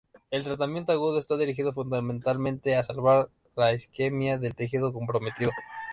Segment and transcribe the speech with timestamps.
[0.31, 5.51] El tratamiento agudo está dirigido fundamentalmente a salvar la isquemia del tejido comprometido.